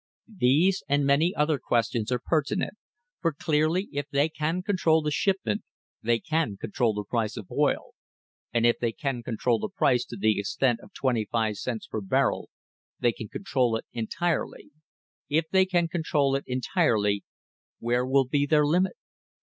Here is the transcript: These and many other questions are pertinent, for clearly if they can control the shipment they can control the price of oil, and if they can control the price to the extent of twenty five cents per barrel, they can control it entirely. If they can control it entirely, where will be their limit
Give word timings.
These 0.41 0.83
and 0.89 1.05
many 1.05 1.35
other 1.35 1.59
questions 1.59 2.11
are 2.11 2.17
pertinent, 2.17 2.73
for 3.21 3.31
clearly 3.31 3.87
if 3.91 4.09
they 4.09 4.29
can 4.29 4.63
control 4.63 5.03
the 5.03 5.11
shipment 5.11 5.61
they 6.01 6.17
can 6.17 6.57
control 6.57 6.95
the 6.95 7.03
price 7.07 7.37
of 7.37 7.51
oil, 7.51 7.91
and 8.51 8.65
if 8.65 8.79
they 8.79 8.91
can 8.93 9.21
control 9.21 9.59
the 9.59 9.69
price 9.69 10.03
to 10.05 10.17
the 10.17 10.39
extent 10.39 10.79
of 10.79 10.91
twenty 10.91 11.25
five 11.31 11.57
cents 11.57 11.85
per 11.85 12.01
barrel, 12.01 12.49
they 12.99 13.11
can 13.11 13.27
control 13.27 13.75
it 13.77 13.85
entirely. 13.93 14.71
If 15.29 15.47
they 15.51 15.67
can 15.67 15.87
control 15.87 16.35
it 16.35 16.45
entirely, 16.47 17.23
where 17.77 18.03
will 18.03 18.25
be 18.25 18.47
their 18.47 18.65
limit 18.65 18.93